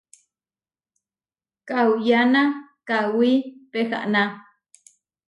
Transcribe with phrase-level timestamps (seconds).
[1.67, 2.41] Kauyána
[2.87, 3.31] kawí
[3.71, 4.23] pehaná.